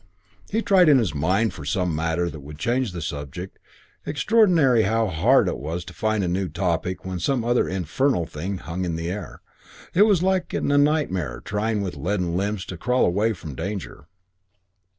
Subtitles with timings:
[0.49, 3.59] He tried in his mind for some matter that would change the subject.
[4.03, 8.57] Extraordinary how hard it was to find a new topic when some other infernal thing
[8.57, 9.43] hung in the air.
[9.93, 14.07] It was like, in a nightmare, trying with leaden limbs to crawl away from danger.